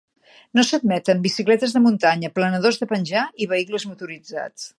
No 0.59 0.63
s'admeten 0.69 1.21
bicicletes 1.25 1.77
de 1.77 1.81
muntanya, 1.83 2.33
planadors 2.39 2.83
de 2.85 2.89
penjar 2.95 3.27
i 3.47 3.51
vehicles 3.53 3.91
motoritzats. 3.93 4.69